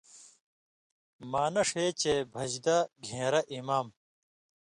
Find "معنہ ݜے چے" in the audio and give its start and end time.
1.31-2.13